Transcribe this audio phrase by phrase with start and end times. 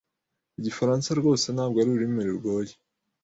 [0.59, 2.73] Igifaransa rwose ntabwo ari ururimi rugoye.